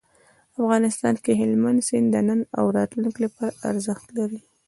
[0.61, 4.39] افغانستان کې هلمند سیند د نن او راتلونکي لپاره ارزښت لري.